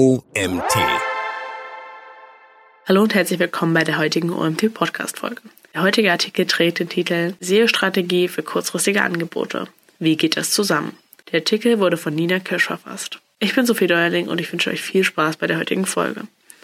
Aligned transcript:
OMT. 0.00 0.78
Hallo 2.88 3.02
und 3.02 3.14
herzlich 3.14 3.38
willkommen 3.38 3.74
bei 3.74 3.84
der 3.84 3.98
heutigen 3.98 4.32
OMT 4.32 4.72
Podcast 4.72 5.18
Folge. 5.18 5.42
Der 5.74 5.82
heutige 5.82 6.10
Artikel 6.10 6.46
trägt 6.46 6.78
den 6.78 6.88
Titel 6.88 7.34
SEO-Strategie 7.40 8.28
für 8.28 8.42
kurzfristige 8.42 9.02
Angebote. 9.02 9.68
Wie 9.98 10.16
geht 10.16 10.38
das 10.38 10.52
zusammen? 10.52 10.96
Der 11.30 11.40
Artikel 11.40 11.80
wurde 11.80 11.98
von 11.98 12.14
Nina 12.14 12.38
Kirsch 12.38 12.64
verfasst. 12.64 13.18
Ich 13.40 13.54
bin 13.54 13.66
Sophie 13.66 13.88
Deuerling 13.88 14.28
und 14.28 14.40
ich 14.40 14.50
wünsche 14.50 14.70
euch 14.70 14.80
viel 14.80 15.04
Spaß 15.04 15.36
bei 15.36 15.46
der 15.46 15.58
heutigen 15.58 15.84
Folge. 15.84 16.22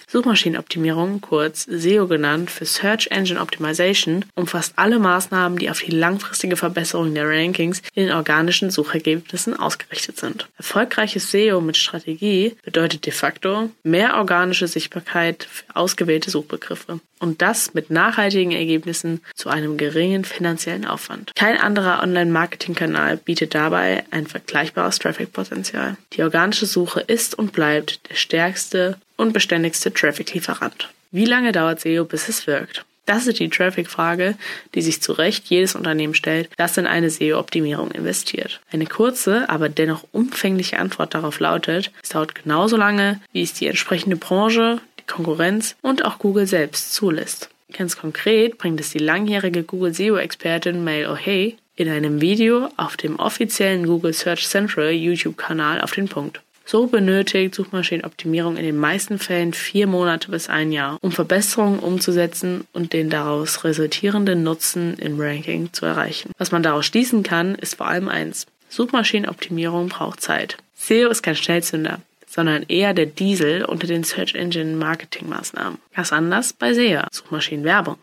Suchmaschinenoptimierung, 0.09 1.20
kurz 1.20 1.64
SEO 1.64 2.06
genannt 2.06 2.50
für 2.50 2.64
Search 2.64 3.09
Engine 3.11 3.41
Optimization, 3.41 4.25
umfasst 4.36 4.75
alle 4.77 4.98
Maßnahmen, 4.98 5.59
die 5.59 5.68
auf 5.68 5.80
die 5.80 5.91
langfristige 5.91 6.56
Verbesserung 6.56 7.12
der 7.14 7.29
Rankings 7.29 7.82
in 7.93 8.06
den 8.06 8.14
organischen 8.14 8.70
Suchergebnissen 8.70 9.59
ausgerichtet 9.59 10.19
sind. 10.19 10.48
Erfolgreiches 10.59 11.30
SEO 11.30 11.61
mit 11.61 11.77
Strategie 11.77 12.56
bedeutet 12.64 13.05
de 13.05 13.12
facto 13.12 13.70
mehr 13.82 14.16
organische 14.16 14.69
Sichtbarkeit 14.69 15.48
für 15.50 15.64
ausgewählte 15.74 16.30
Suchbegriffe. 16.30 17.00
Und 17.19 17.41
das 17.41 17.75
mit 17.75 17.91
nachhaltigen 17.91 18.52
Ergebnissen 18.52 19.23
zu 19.34 19.48
einem 19.48 19.78
geringen 19.78 20.25
finanziellen 20.25 20.84
Aufwand. 20.84 21.33
Kein 21.34 21.59
anderer 21.59 22.02
Online-Marketing-Kanal 22.02 23.16
bietet 23.16 23.55
dabei 23.55 24.05
ein 24.11 24.27
vergleichbares 24.27 24.98
Traffic-Potenzial. 24.98 25.97
Die 26.12 26.23
organische 26.23 26.66
Suche 26.66 27.00
ist 27.00 27.36
und 27.36 27.52
bleibt 27.52 28.09
der 28.11 28.16
stärkste 28.16 28.98
und 29.16 29.33
beständigste 29.33 29.93
Traffic-Lieferant. 29.93 30.91
Wie 31.11 31.25
lange 31.25 31.52
dauert 31.52 31.80
SEO, 31.80 32.05
bis 32.05 32.29
es 32.29 32.47
wirkt? 32.47 32.84
Das 33.06 33.29
ist 33.29 33.39
die 33.39 33.48
Traffic-Frage, 33.48 34.34
die 34.75 34.83
sich 34.83 35.01
zu 35.01 35.12
Recht 35.12 35.47
jedes 35.47 35.77
Unternehmen 35.77 36.15
stellt, 36.15 36.51
das 36.56 36.77
in 36.77 36.89
eine 36.89 37.09
SEO-Optimierung 37.09 37.92
investiert. 37.92 38.61
Eine 38.73 38.87
kurze, 38.87 39.48
aber 39.48 39.69
dennoch 39.69 40.05
umfängliche 40.11 40.80
Antwort 40.80 41.15
darauf 41.15 41.39
lautet, 41.39 41.92
es 42.02 42.09
dauert 42.09 42.34
genauso 42.34 42.77
lange, 42.77 43.20
wie 43.33 43.42
es 43.42 43.52
die 43.52 43.69
entsprechende 43.69 44.16
Branche, 44.16 44.80
die 44.98 45.06
Konkurrenz 45.06 45.77
und 45.83 46.05
auch 46.05 46.19
Google 46.19 46.48
selbst 46.48 46.94
zulässt. 46.94 47.48
Ganz 47.72 47.97
konkret 47.97 48.59
bringt 48.59 48.81
es 48.81 48.91
die 48.91 48.98
langjährige 48.98 49.62
Google 49.62 49.94
SEO-Expertin 49.94 50.83
Mail 50.83 51.06
O'Hay 51.06 51.55
in 51.77 51.89
einem 51.89 52.20
Video 52.20 52.70
auf 52.77 52.97
dem 52.97 53.19
offiziellen 53.19 53.87
Google 53.87 54.14
Search 54.14 54.48
Central 54.48 54.91
YouTube-Kanal 54.91 55.81
auf 55.81 55.92
den 55.92 56.09
Punkt. 56.09 56.41
So 56.69 56.89
benötigt 56.89 57.55
Suchmaschinenoptimierung 57.55 58.56
in 58.56 58.64
den 58.64 58.77
meisten 58.77 59.20
Fällen 59.20 59.53
vier 59.53 59.86
Monate 59.86 60.33
bis 60.33 60.48
ein 60.48 60.72
Jahr, 60.72 60.98
um 61.00 61.12
Verbesserungen 61.12 61.78
umzusetzen 61.78 62.67
und 62.72 62.92
den 62.92 63.09
daraus 63.09 63.62
resultierenden 63.62 64.42
Nutzen 64.42 64.98
im 64.98 65.20
Ranking 65.20 65.72
zu 65.72 65.87
erreichen. 65.87 66.33
Was 66.39 66.50
man 66.50 66.64
daraus 66.64 66.84
schließen 66.84 67.22
kann, 67.22 67.55
ist 67.55 67.77
vor 67.77 67.87
allem 67.87 68.09
eins. 68.09 68.47
Suchmaschinenoptimierung 68.69 69.89
braucht 69.89 70.20
Zeit. 70.20 70.56
SEO 70.75 71.09
ist 71.09 71.22
kein 71.22 71.37
Schnellzünder 71.37 72.00
sondern 72.28 72.64
eher 72.69 72.92
der 72.92 73.06
Diesel 73.06 73.64
unter 73.64 73.87
den 73.87 74.05
Search 74.05 74.34
Engine 74.34 74.77
Marketing 74.77 75.27
Maßnahmen. 75.27 75.78
Ganz 75.94 76.12
anders 76.12 76.53
bei 76.53 76.75
SEA, 76.75 77.09
Suchmaschinenwerbung 77.11 77.97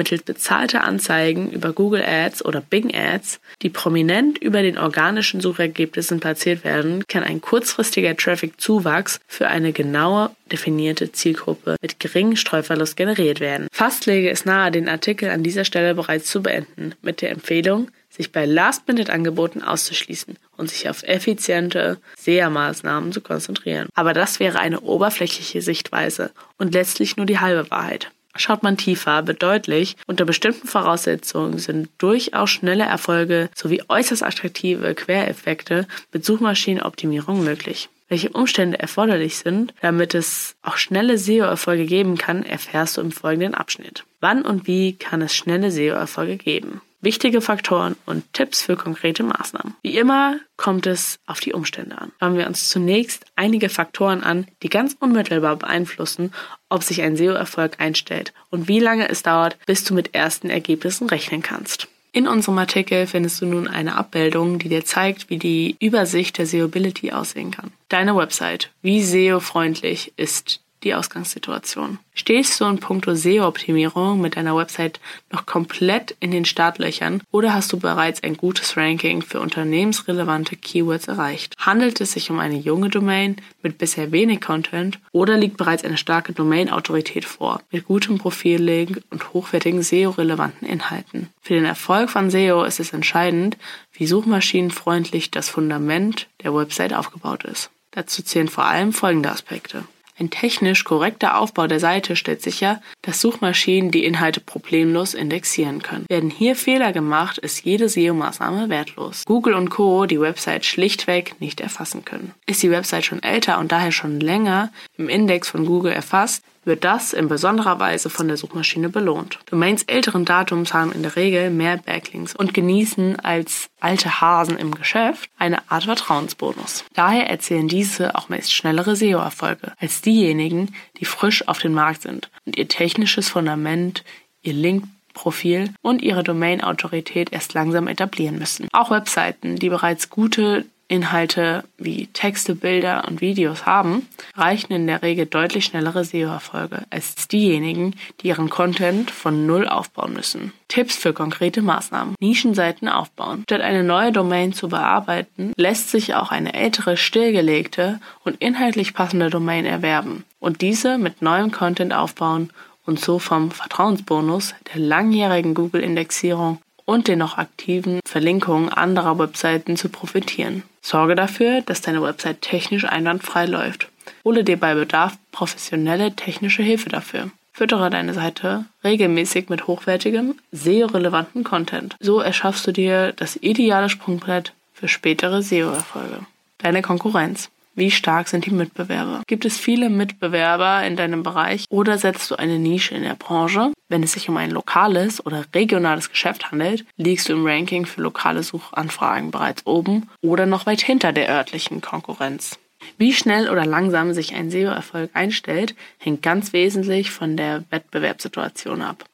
mittels 0.00 0.22
bezahlter 0.22 0.82
Anzeigen 0.84 1.50
über 1.50 1.74
Google 1.74 2.02
Ads 2.02 2.42
oder 2.42 2.62
Bing 2.62 2.94
Ads, 2.94 3.38
die 3.60 3.68
prominent 3.68 4.38
über 4.38 4.62
den 4.62 4.78
organischen 4.78 5.42
Suchergebnissen 5.42 6.20
platziert 6.20 6.64
werden, 6.64 7.04
kann 7.06 7.22
ein 7.22 7.42
kurzfristiger 7.42 8.16
Traffic-Zuwachs 8.16 9.20
für 9.26 9.48
eine 9.48 9.74
genaue 9.74 10.30
definierte 10.50 11.12
Zielgruppe 11.12 11.76
mit 11.82 12.00
geringem 12.00 12.36
Streuverlust 12.36 12.96
generiert 12.96 13.40
werden. 13.40 13.68
Fast 13.72 14.06
lege 14.06 14.30
es 14.30 14.46
nahe, 14.46 14.70
den 14.70 14.88
Artikel 14.88 15.28
an 15.28 15.42
dieser 15.42 15.66
Stelle 15.66 15.94
bereits 15.94 16.30
zu 16.30 16.42
beenden, 16.42 16.94
mit 17.02 17.20
der 17.20 17.30
Empfehlung, 17.30 17.90
sich 18.08 18.32
bei 18.32 18.46
Last-Minute-Angeboten 18.46 19.62
auszuschließen 19.62 20.38
und 20.56 20.70
sich 20.70 20.88
auf 20.88 21.02
effiziente 21.02 21.98
SEA-Maßnahmen 22.16 23.12
zu 23.12 23.20
konzentrieren. 23.20 23.88
Aber 23.94 24.14
das 24.14 24.40
wäre 24.40 24.60
eine 24.60 24.80
oberflächliche 24.80 25.60
Sichtweise 25.60 26.30
und 26.56 26.72
letztlich 26.72 27.18
nur 27.18 27.26
die 27.26 27.38
halbe 27.38 27.70
Wahrheit. 27.70 28.10
Schaut 28.36 28.62
man 28.62 28.76
tiefer, 28.76 29.26
wird 29.26 29.42
deutlich, 29.42 29.96
unter 30.06 30.24
bestimmten 30.24 30.68
Voraussetzungen 30.68 31.58
sind 31.58 31.88
durchaus 31.98 32.50
schnelle 32.50 32.84
Erfolge 32.84 33.50
sowie 33.54 33.82
äußerst 33.88 34.22
attraktive 34.22 34.94
Quereffekte 34.94 35.86
mit 36.12 36.24
Suchmaschinenoptimierung 36.24 37.42
möglich. 37.42 37.88
Welche 38.08 38.30
Umstände 38.30 38.78
erforderlich 38.78 39.36
sind, 39.36 39.72
damit 39.82 40.14
es 40.14 40.56
auch 40.62 40.76
schnelle 40.76 41.16
SEO-Erfolge 41.16 41.86
geben 41.86 42.18
kann, 42.18 42.44
erfährst 42.44 42.96
du 42.96 43.00
im 43.00 43.12
folgenden 43.12 43.54
Abschnitt. 43.54 44.04
Wann 44.20 44.42
und 44.42 44.66
wie 44.66 44.94
kann 44.94 45.22
es 45.22 45.34
schnelle 45.34 45.70
SEO-Erfolge 45.70 46.36
geben? 46.36 46.80
Wichtige 47.00 47.40
Faktoren 47.40 47.96
und 48.06 48.32
Tipps 48.32 48.62
für 48.62 48.76
konkrete 48.76 49.22
Maßnahmen. 49.22 49.74
Wie 49.82 49.96
immer 49.98 50.38
kommt 50.56 50.86
es 50.86 51.18
auf 51.26 51.40
die 51.40 51.52
Umstände 51.52 51.98
an. 51.98 52.12
Schauen 52.20 52.36
wir 52.36 52.46
uns 52.46 52.68
zunächst 52.68 53.24
einige 53.36 53.68
Faktoren 53.68 54.22
an, 54.22 54.46
die 54.62 54.68
ganz 54.68 54.96
unmittelbar 54.98 55.56
beeinflussen, 55.56 56.32
ob 56.68 56.82
sich 56.82 57.02
ein 57.02 57.16
SEO-Erfolg 57.16 57.80
einstellt 57.80 58.32
und 58.50 58.68
wie 58.68 58.80
lange 58.80 59.08
es 59.08 59.22
dauert, 59.22 59.58
bis 59.66 59.84
du 59.84 59.94
mit 59.94 60.14
ersten 60.14 60.50
Ergebnissen 60.50 61.08
rechnen 61.08 61.42
kannst. 61.42 61.88
In 62.12 62.26
unserem 62.26 62.58
Artikel 62.58 63.06
findest 63.06 63.40
du 63.40 63.46
nun 63.46 63.68
eine 63.68 63.94
Abbildung, 63.94 64.58
die 64.58 64.68
dir 64.68 64.84
zeigt, 64.84 65.30
wie 65.30 65.38
die 65.38 65.76
Übersicht 65.78 66.38
der 66.38 66.46
SEObility 66.46 67.12
aussehen 67.12 67.52
kann. 67.52 67.70
Deine 67.88 68.16
Website. 68.16 68.70
Wie 68.82 69.02
SEO-freundlich 69.02 70.12
ist 70.16 70.60
die 70.82 70.94
Ausgangssituation. 70.94 71.98
Stehst 72.14 72.60
du 72.60 72.64
in 72.66 72.78
puncto 72.78 73.14
SEO-Optimierung 73.14 74.20
mit 74.20 74.36
deiner 74.36 74.56
Website 74.56 75.00
noch 75.30 75.46
komplett 75.46 76.16
in 76.20 76.30
den 76.30 76.44
Startlöchern 76.44 77.22
oder 77.30 77.54
hast 77.54 77.72
du 77.72 77.78
bereits 77.78 78.22
ein 78.22 78.36
gutes 78.36 78.76
Ranking 78.76 79.22
für 79.22 79.40
unternehmensrelevante 79.40 80.56
Keywords 80.56 81.08
erreicht? 81.08 81.56
Handelt 81.58 82.00
es 82.00 82.12
sich 82.12 82.30
um 82.30 82.38
eine 82.38 82.56
junge 82.56 82.88
Domain 82.88 83.36
mit 83.62 83.78
bisher 83.78 84.12
wenig 84.12 84.40
Content 84.40 84.98
oder 85.12 85.36
liegt 85.36 85.56
bereits 85.56 85.84
eine 85.84 85.96
starke 85.96 86.32
Domain-Autorität 86.32 87.24
vor, 87.24 87.62
mit 87.70 87.86
gutem 87.86 88.18
Profillink 88.18 89.02
und 89.10 89.32
hochwertigen 89.32 89.82
SEO-relevanten 89.82 90.68
Inhalten? 90.68 91.28
Für 91.40 91.54
den 91.54 91.64
Erfolg 91.64 92.10
von 92.10 92.30
SEO 92.30 92.64
ist 92.64 92.80
es 92.80 92.92
entscheidend, 92.92 93.56
wie 93.92 94.06
suchmaschinenfreundlich 94.06 95.30
das 95.30 95.48
Fundament 95.48 96.26
der 96.42 96.54
Website 96.54 96.92
aufgebaut 96.92 97.44
ist. 97.44 97.70
Dazu 97.92 98.22
zählen 98.22 98.48
vor 98.48 98.64
allem 98.64 98.92
folgende 98.92 99.30
Aspekte. 99.30 99.84
Ein 100.20 100.28
technisch 100.28 100.84
korrekter 100.84 101.38
Aufbau 101.38 101.66
der 101.66 101.80
Seite 101.80 102.14
stellt 102.14 102.42
sicher, 102.42 102.82
dass 103.00 103.22
Suchmaschinen 103.22 103.90
die 103.90 104.04
Inhalte 104.04 104.40
problemlos 104.40 105.14
indexieren 105.14 105.82
können. 105.82 106.04
Werden 106.10 106.28
hier 106.28 106.56
Fehler 106.56 106.92
gemacht, 106.92 107.38
ist 107.38 107.64
jede 107.64 107.88
SEO-Maßnahme 107.88 108.68
wertlos. 108.68 109.24
Google 109.24 109.54
und 109.54 109.70
Co. 109.70 110.04
die 110.04 110.20
Website 110.20 110.66
schlichtweg 110.66 111.40
nicht 111.40 111.60
erfassen 111.60 112.04
können. 112.04 112.34
Ist 112.44 112.62
die 112.62 112.70
Website 112.70 113.06
schon 113.06 113.22
älter 113.22 113.58
und 113.58 113.72
daher 113.72 113.92
schon 113.92 114.20
länger 114.20 114.70
im 114.98 115.08
Index 115.08 115.48
von 115.48 115.64
Google 115.64 115.92
erfasst, 115.92 116.44
wird 116.64 116.84
das 116.84 117.12
in 117.12 117.28
besonderer 117.28 117.78
Weise 117.78 118.10
von 118.10 118.28
der 118.28 118.36
Suchmaschine 118.36 118.88
belohnt. 118.88 119.38
Domains 119.46 119.82
älteren 119.84 120.24
Datums 120.24 120.74
haben 120.74 120.92
in 120.92 121.02
der 121.02 121.16
Regel 121.16 121.50
mehr 121.50 121.78
Backlinks 121.78 122.34
und 122.34 122.54
genießen 122.54 123.18
als 123.20 123.68
alte 123.80 124.20
Hasen 124.20 124.58
im 124.58 124.74
Geschäft 124.74 125.30
eine 125.38 125.70
Art 125.70 125.84
Vertrauensbonus. 125.84 126.84
Daher 126.94 127.30
erzielen 127.30 127.68
diese 127.68 128.14
auch 128.14 128.28
meist 128.28 128.52
schnellere 128.52 128.96
SEO-Erfolge 128.96 129.72
als 129.78 130.02
diejenigen, 130.02 130.74
die 130.98 131.04
frisch 131.04 131.46
auf 131.48 131.58
dem 131.58 131.72
Markt 131.72 132.02
sind 132.02 132.30
und 132.44 132.56
ihr 132.56 132.68
technisches 132.68 133.28
Fundament, 133.28 134.04
ihr 134.42 134.52
Link 134.52 134.84
Profil 135.14 135.74
und 135.82 136.02
ihre 136.02 136.22
Domain-Autorität 136.22 137.32
erst 137.32 137.54
langsam 137.54 137.88
etablieren 137.88 138.38
müssen. 138.38 138.68
Auch 138.72 138.90
Webseiten, 138.90 139.56
die 139.56 139.68
bereits 139.68 140.08
gute 140.08 140.64
Inhalte 140.90 141.62
wie 141.78 142.08
Texte, 142.08 142.56
Bilder 142.56 143.04
und 143.06 143.20
Videos 143.20 143.64
haben, 143.64 144.08
reichen 144.34 144.72
in 144.72 144.88
der 144.88 145.02
Regel 145.02 145.26
deutlich 145.26 145.66
schnellere 145.66 146.04
SEO-Erfolge 146.04 146.84
als 146.90 147.28
diejenigen, 147.28 147.94
die 148.20 148.28
ihren 148.28 148.50
Content 148.50 149.10
von 149.10 149.46
Null 149.46 149.68
aufbauen 149.68 150.12
müssen. 150.12 150.52
Tipps 150.66 150.96
für 150.96 151.12
konkrete 151.12 151.62
Maßnahmen. 151.62 152.16
Nischenseiten 152.20 152.88
aufbauen. 152.88 153.44
Statt 153.44 153.60
eine 153.60 153.84
neue 153.84 154.10
Domain 154.10 154.52
zu 154.52 154.68
bearbeiten, 154.68 155.52
lässt 155.56 155.90
sich 155.90 156.16
auch 156.16 156.32
eine 156.32 156.54
ältere, 156.54 156.96
stillgelegte 156.96 158.00
und 158.24 158.40
inhaltlich 158.40 158.92
passende 158.92 159.30
Domain 159.30 159.66
erwerben 159.66 160.24
und 160.40 160.60
diese 160.60 160.98
mit 160.98 161.22
neuem 161.22 161.52
Content 161.52 161.92
aufbauen 161.92 162.50
und 162.84 162.98
so 162.98 163.20
vom 163.20 163.52
Vertrauensbonus 163.52 164.54
der 164.74 164.80
langjährigen 164.80 165.54
Google-Indexierung 165.54 166.58
und 166.84 167.06
den 167.06 167.20
noch 167.20 167.38
aktiven 167.38 168.00
Verlinkungen 168.04 168.68
anderer 168.68 169.16
Webseiten 169.20 169.76
zu 169.76 169.88
profitieren. 169.88 170.64
Sorge 170.80 171.14
dafür, 171.14 171.62
dass 171.62 171.82
deine 171.82 172.02
Website 172.02 172.42
technisch 172.42 172.84
einwandfrei 172.84 173.46
läuft. 173.46 173.88
Hole 174.24 174.44
dir 174.44 174.58
bei 174.58 174.74
Bedarf 174.74 175.16
professionelle 175.32 176.14
technische 176.16 176.62
Hilfe 176.62 176.88
dafür. 176.88 177.30
Füttere 177.52 177.90
deine 177.90 178.14
Seite 178.14 178.64
regelmäßig 178.84 179.48
mit 179.48 179.66
hochwertigem, 179.66 180.36
SEO-relevanten 180.52 181.44
Content. 181.44 181.96
So 182.00 182.20
erschaffst 182.20 182.66
du 182.66 182.72
dir 182.72 183.12
das 183.12 183.36
ideale 183.36 183.88
Sprungbrett 183.88 184.54
für 184.72 184.88
spätere 184.88 185.42
SEO-Erfolge. 185.42 186.20
Deine 186.58 186.82
Konkurrenz. 186.82 187.50
Wie 187.74 187.90
stark 187.90 188.28
sind 188.28 188.46
die 188.46 188.50
Mitbewerber? 188.50 189.22
Gibt 189.26 189.44
es 189.44 189.56
viele 189.56 189.90
Mitbewerber 189.90 190.82
in 190.84 190.96
deinem 190.96 191.22
Bereich 191.22 191.64
oder 191.70 191.98
setzt 191.98 192.30
du 192.30 192.36
eine 192.36 192.58
Nische 192.58 192.94
in 192.94 193.02
der 193.02 193.14
Branche? 193.14 193.72
Wenn 193.90 194.04
es 194.04 194.12
sich 194.12 194.28
um 194.28 194.36
ein 194.36 194.52
lokales 194.52 195.26
oder 195.26 195.44
regionales 195.52 196.10
Geschäft 196.10 196.52
handelt, 196.52 196.84
liegst 196.96 197.28
du 197.28 197.32
im 197.32 197.44
Ranking 197.44 197.86
für 197.86 198.00
lokale 198.00 198.44
Suchanfragen 198.44 199.32
bereits 199.32 199.66
oben 199.66 200.08
oder 200.22 200.46
noch 200.46 200.64
weit 200.64 200.80
hinter 200.80 201.12
der 201.12 201.28
örtlichen 201.28 201.80
Konkurrenz. 201.80 202.56
Wie 202.98 203.12
schnell 203.12 203.50
oder 203.50 203.66
langsam 203.66 204.14
sich 204.14 204.32
ein 204.32 204.48
SEO-Erfolg 204.48 205.10
einstellt, 205.14 205.74
hängt 205.98 206.22
ganz 206.22 206.52
wesentlich 206.52 207.10
von 207.10 207.36
der 207.36 207.64
Wettbewerbssituation 207.70 208.80
ab. 208.80 209.04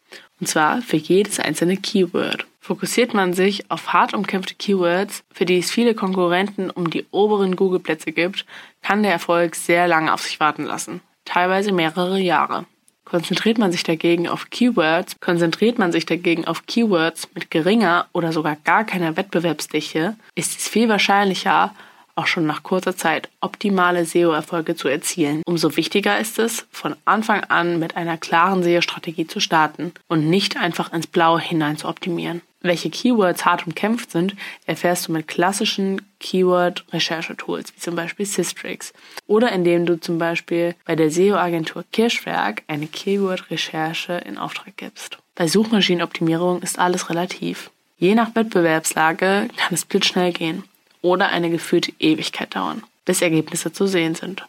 Und 0.40 0.46
zwar 0.46 0.82
für 0.82 0.99
jedes 0.99 1.40
einzelne 1.40 1.79
Keyword. 1.79 2.46
Fokussiert 2.61 3.14
man 3.14 3.32
sich 3.32 3.70
auf 3.70 3.94
hart 3.94 4.12
umkämpfte 4.12 4.56
Keywords, 4.56 5.25
für 5.32 5.46
die 5.46 5.58
es 5.58 5.70
viele 5.70 5.94
Konkurrenten 5.94 6.69
um 6.69 6.90
die 6.90 7.06
oberen 7.12 7.56
Google-Plätze 7.56 8.12
gibt, 8.12 8.44
kann 8.82 9.02
der 9.02 9.12
Erfolg 9.12 9.55
sehr 9.55 9.88
lange 9.88 10.12
auf 10.12 10.20
sich 10.20 10.38
warten 10.38 10.64
lassen. 10.64 11.00
Teilweise 11.25 11.72
mehrere 11.72 12.19
Jahre. 12.19 12.67
Konzentriert 13.06 13.56
man 13.56 13.70
sich 13.70 13.85
dagegen 13.85 14.26
auf 14.26 14.50
Keywords, 14.50 15.14
konzentriert 15.20 15.79
man 15.79 15.93
sich 15.93 16.06
dagegen 16.06 16.44
auf 16.44 16.67
Keywords 16.67 17.29
mit 17.35 17.53
geringer 17.53 18.06
oder 18.12 18.32
sogar 18.32 18.56
gar 18.64 18.82
keiner 18.82 19.17
Wettbewerbsdichte, 19.17 20.17
ist 20.35 20.58
es 20.58 20.69
viel 20.69 20.88
wahrscheinlicher, 20.88 21.73
auch 22.17 22.26
schon 22.26 22.47
nach 22.47 22.64
kurzer 22.64 22.97
Zeit 22.97 23.29
optimale 23.41 24.05
SEO-Erfolge 24.05 24.75
zu 24.75 24.88
erzielen. 24.88 25.43
Umso 25.47 25.76
wichtiger 25.76 26.19
ist 26.19 26.41
es, 26.41 26.67
von 26.73 26.97
Anfang 27.05 27.44
an 27.44 27.79
mit 27.79 27.97
einer 27.97 28.17
klaren 28.17 28.64
SEO-Strategie 28.64 29.29
zu 29.29 29.38
starten 29.38 29.93
und 30.08 30.29
nicht 30.29 30.56
einfach 30.56 30.93
ins 30.93 31.06
Blaue 31.06 31.41
hinein 31.41 31.76
zu 31.76 31.87
optimieren. 31.87 32.43
Welche 32.67 32.91
Keywords 32.91 33.45
hart 33.45 33.65
umkämpft 33.65 34.11
sind, 34.11 34.35
erfährst 34.67 35.07
du 35.07 35.13
mit 35.13 35.29
klassischen 35.29 36.03
Keyword-Recherchetools, 36.19 37.73
wie 37.77 37.81
zum 37.81 37.95
Beispiel 37.95 38.27
Systrix. 38.27 38.93
Oder 39.29 39.53
indem 39.53 39.87
du 39.87 40.01
zum 40.01 40.19
Beispiel 40.19 40.75
bei 40.85 40.97
der 40.97 41.13
SEO-Agentur 41.13 41.85
Kirschwerk 41.93 42.65
eine 42.67 42.89
Keyword-Recherche 42.89 44.15
in 44.15 44.37
Auftrag 44.37 44.77
gibst. 44.77 45.19
Bei 45.37 45.47
Suchmaschinenoptimierung 45.47 46.61
ist 46.63 46.79
alles 46.79 47.09
relativ. 47.09 47.71
Je 47.99 48.17
nach 48.17 48.35
Wettbewerbslage 48.35 49.49
kann 49.57 49.75
es 49.75 49.85
blitzschnell 49.85 50.33
gehen 50.33 50.65
oder 51.03 51.29
eine 51.29 51.51
gefühlte 51.51 51.93
Ewigkeit 52.01 52.57
dauern, 52.57 52.83
bis 53.05 53.23
Ergebnisse 53.23 53.73
zu 53.73 53.87
sehen 53.87 54.17
sind. 54.17 54.45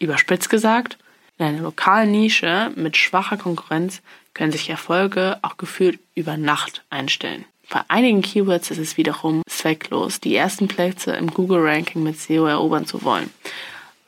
Überspitzt 0.00 0.50
gesagt, 0.50 0.98
in 1.38 1.46
einer 1.46 1.60
lokalen 1.60 2.10
Nische 2.10 2.72
mit 2.74 2.96
schwacher 2.96 3.36
Konkurrenz 3.36 4.02
können 4.34 4.50
sich 4.52 4.68
Erfolge 4.68 5.38
auch 5.42 5.58
gefühlt 5.58 6.00
über 6.16 6.36
Nacht 6.36 6.82
einstellen. 6.90 7.44
Bei 7.72 7.80
einigen 7.88 8.20
Keywords 8.20 8.70
ist 8.70 8.76
es 8.76 8.98
wiederum 8.98 9.40
zwecklos, 9.48 10.20
die 10.20 10.36
ersten 10.36 10.68
Plätze 10.68 11.12
im 11.12 11.28
Google-Ranking 11.28 12.02
mit 12.02 12.20
SEO 12.20 12.44
erobern 12.44 12.84
zu 12.84 13.02
wollen, 13.02 13.30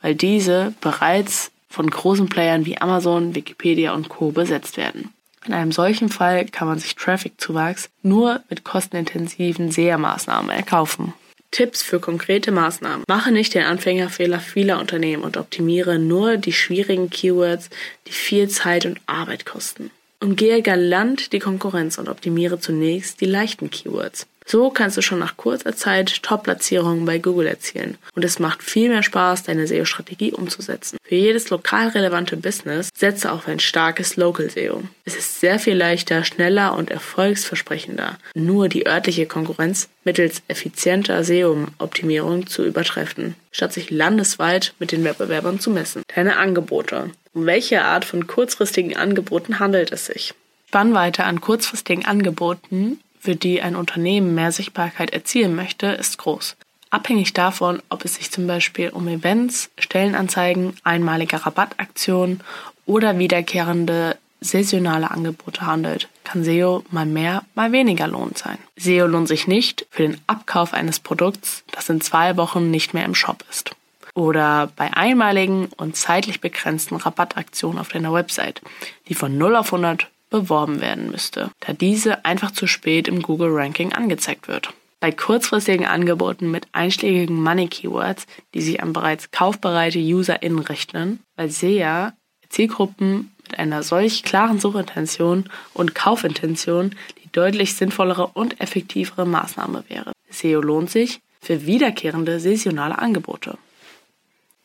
weil 0.03 0.13
diese 0.13 0.75
bereits 0.81 1.51
von 1.67 1.89
großen 1.89 2.29
Playern 2.29 2.67
wie 2.67 2.77
Amazon, 2.77 3.33
Wikipedia 3.33 3.95
und 3.95 4.07
Co. 4.07 4.29
besetzt 4.29 4.77
werden. 4.77 5.09
In 5.47 5.53
einem 5.53 5.71
solchen 5.71 6.09
Fall 6.09 6.45
kann 6.45 6.67
man 6.67 6.77
sich 6.77 6.95
Traffic-Zuwachs 6.95 7.89
nur 8.03 8.43
mit 8.51 8.63
kostenintensiven 8.63 9.71
SEA-Maßnahmen 9.71 10.51
erkaufen. 10.51 11.15
Tipps 11.49 11.81
für 11.81 11.99
konkrete 11.99 12.51
Maßnahmen. 12.51 13.03
Mache 13.07 13.31
nicht 13.31 13.55
den 13.55 13.63
Anfängerfehler 13.63 14.41
vieler 14.41 14.79
Unternehmen 14.79 15.23
und 15.23 15.37
optimiere 15.37 15.97
nur 15.97 16.37
die 16.37 16.53
schwierigen 16.53 17.09
Keywords, 17.09 17.71
die 18.05 18.11
viel 18.11 18.47
Zeit 18.47 18.85
und 18.85 18.99
Arbeit 19.07 19.47
kosten. 19.47 19.89
Umgehe 20.25 20.63
galant 20.63 21.33
die 21.33 21.39
Konkurrenz 21.39 21.99
und 21.99 22.09
optimiere 22.09 22.59
zunächst 22.59 23.21
die 23.21 23.27
leichten 23.27 23.69
Keywords. 23.69 24.25
So 24.43 24.71
kannst 24.71 24.97
du 24.97 25.03
schon 25.03 25.19
nach 25.19 25.37
kurzer 25.37 25.75
Zeit 25.75 26.23
Top-Platzierungen 26.23 27.05
bei 27.05 27.19
Google 27.19 27.45
erzielen. 27.45 27.99
Und 28.15 28.25
es 28.25 28.39
macht 28.39 28.63
viel 28.63 28.89
mehr 28.89 29.03
Spaß, 29.03 29.43
deine 29.43 29.67
SEO-Strategie 29.67 30.31
umzusetzen. 30.31 30.97
Für 31.03 31.13
jedes 31.13 31.51
lokal 31.51 31.89
relevante 31.89 32.37
Business 32.37 32.89
setze 32.95 33.31
auf 33.31 33.47
ein 33.47 33.59
starkes 33.59 34.17
Local 34.17 34.49
SEO. 34.49 34.81
Es 35.03 35.15
ist 35.15 35.41
sehr 35.41 35.59
viel 35.59 35.75
leichter, 35.75 36.23
schneller 36.23 36.75
und 36.75 36.89
erfolgsversprechender, 36.89 38.17
nur 38.33 38.67
die 38.67 38.87
örtliche 38.87 39.27
Konkurrenz 39.27 39.89
mittels 40.05 40.41
effizienter 40.47 41.23
SEO-Optimierung 41.23 42.47
zu 42.47 42.65
übertreffen, 42.65 43.35
statt 43.51 43.73
sich 43.73 43.91
landesweit 43.91 44.73
mit 44.79 44.91
den 44.91 45.03
Wettbewerbern 45.03 45.59
zu 45.59 45.69
messen. 45.69 46.01
Deine 46.15 46.37
Angebote. 46.37 47.11
Um 47.35 47.45
welche 47.45 47.83
Art 47.83 48.05
von 48.05 48.27
kurzfristigen 48.27 48.95
Angeboten 48.95 49.59
handelt 49.59 49.91
es 49.91 50.05
sich? 50.05 50.33
Spannweite 50.69 51.25
an 51.25 51.41
kurzfristigen 51.41 52.05
Angeboten 52.05 53.01
für 53.19 53.35
die 53.35 53.61
ein 53.61 53.75
Unternehmen 53.75 54.35
mehr 54.35 54.53
Sichtbarkeit 54.53 55.11
erzielen 55.11 55.53
möchte, 55.53 55.87
ist 55.87 56.17
groß. 56.17 56.55
Abhängig 56.91 57.33
davon, 57.33 57.81
ob 57.89 58.05
es 58.05 58.15
sich 58.15 58.31
zum 58.31 58.47
Beispiel 58.47 58.89
um 58.89 59.07
Events, 59.09 59.69
Stellenanzeigen, 59.77 60.77
einmalige 60.85 61.45
Rabattaktionen 61.45 62.39
oder 62.85 63.19
wiederkehrende 63.19 64.15
saisonale 64.39 65.11
Angebote 65.11 65.65
handelt, 65.65 66.07
kann 66.23 66.45
SEO 66.45 66.85
mal 66.89 67.05
mehr, 67.05 67.43
mal 67.53 67.73
weniger 67.73 68.07
lohnend 68.07 68.37
sein. 68.37 68.59
SEO 68.77 69.07
lohnt 69.07 69.27
sich 69.27 69.45
nicht 69.45 69.85
für 69.89 70.03
den 70.03 70.21
Abkauf 70.27 70.73
eines 70.73 71.01
Produkts, 71.01 71.63
das 71.73 71.89
in 71.89 71.99
zwei 71.99 72.37
Wochen 72.37 72.71
nicht 72.71 72.93
mehr 72.93 73.03
im 73.03 73.15
Shop 73.15 73.43
ist. 73.49 73.71
Oder 74.15 74.71
bei 74.75 74.91
einmaligen 74.93 75.67
und 75.77 75.95
zeitlich 75.95 76.41
begrenzten 76.41 76.95
Rabattaktionen 76.95 77.79
auf 77.79 77.89
deiner 77.89 78.13
Website, 78.13 78.61
die 79.07 79.13
von 79.13 79.37
0 79.37 79.57
auf 79.57 79.67
100 79.67 80.09
beworben 80.29 80.81
werden 80.81 81.11
müsste, 81.11 81.51
da 81.59 81.73
diese 81.73 82.25
einfach 82.25 82.51
zu 82.51 82.65
spät 82.65 83.07
im 83.07 83.21
Google-Ranking 83.21 83.93
angezeigt 83.93 84.47
wird. 84.47 84.73
Bei 85.01 85.11
kurzfristigen 85.11 85.85
Angeboten 85.85 86.49
mit 86.49 86.67
einschlägigen 86.71 87.43
Money-Keywords, 87.43 88.25
die 88.53 88.61
sich 88.61 88.81
an 88.81 88.93
bereits 88.93 89.29
kaufbereite 89.31 89.99
UserInnen 89.99 90.59
richten, 90.59 91.19
weil 91.35 91.49
SEA 91.49 92.13
Zielgruppen 92.49 93.35
mit 93.43 93.59
einer 93.59 93.83
solch 93.83 94.23
klaren 94.23 94.59
Suchintention 94.59 95.49
und 95.73 95.93
Kaufintention 95.93 96.95
die 97.23 97.31
deutlich 97.31 97.75
sinnvollere 97.75 98.27
und 98.27 98.61
effektivere 98.61 99.25
Maßnahme 99.25 99.83
wäre. 99.89 100.13
SEO 100.29 100.61
lohnt 100.61 100.89
sich 100.89 101.19
für 101.41 101.65
wiederkehrende 101.65 102.39
saisonale 102.39 102.97
Angebote. 102.97 103.57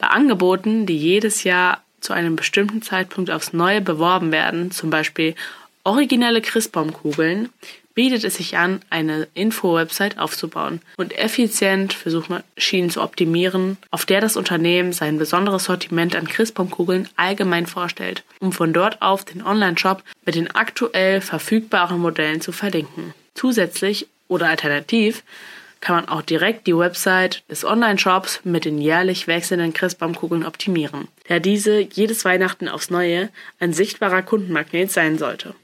Bei 0.00 0.08
Angeboten, 0.08 0.86
die 0.86 0.96
jedes 0.96 1.44
Jahr 1.44 1.82
zu 2.00 2.14
einem 2.14 2.34
bestimmten 2.34 2.82
Zeitpunkt 2.82 3.30
aufs 3.30 3.52
Neue 3.52 3.82
beworben 3.82 4.32
werden, 4.32 4.70
zum 4.70 4.88
Beispiel 4.90 5.34
originelle 5.84 6.40
Christbaumkugeln, 6.40 7.50
bietet 7.94 8.24
es 8.24 8.36
sich 8.36 8.56
an, 8.56 8.80
eine 8.88 9.28
Info-Website 9.34 10.18
aufzubauen 10.18 10.80
und 10.96 11.16
effizient 11.18 11.92
für 11.92 12.10
Suchmaschinen 12.10 12.88
zu 12.88 13.02
optimieren, 13.02 13.76
auf 13.90 14.06
der 14.06 14.22
das 14.22 14.36
Unternehmen 14.36 14.94
sein 14.94 15.18
besonderes 15.18 15.64
Sortiment 15.64 16.16
an 16.16 16.26
Christbaumkugeln 16.26 17.08
allgemein 17.16 17.66
vorstellt, 17.66 18.22
um 18.38 18.52
von 18.52 18.72
dort 18.72 19.02
auf 19.02 19.26
den 19.26 19.42
Online-Shop 19.42 20.02
mit 20.24 20.34
den 20.34 20.54
aktuell 20.54 21.20
verfügbaren 21.20 22.00
Modellen 22.00 22.40
zu 22.40 22.52
verlinken. 22.52 23.12
Zusätzlich 23.34 24.06
oder 24.28 24.48
alternativ 24.48 25.22
kann 25.80 25.96
man 25.96 26.08
auch 26.08 26.22
direkt 26.22 26.66
die 26.66 26.76
Website 26.76 27.42
des 27.50 27.64
Online-Shops 27.64 28.40
mit 28.44 28.64
den 28.64 28.78
jährlich 28.78 29.26
wechselnden 29.26 29.72
Christbaumkugeln 29.72 30.44
optimieren, 30.44 31.08
da 31.28 31.38
diese 31.38 31.80
jedes 31.80 32.24
Weihnachten 32.24 32.68
aufs 32.68 32.90
Neue 32.90 33.30
ein 33.58 33.72
sichtbarer 33.72 34.22
Kundenmagnet 34.22 34.90
sein 34.90 35.16
sollte. 35.16 35.54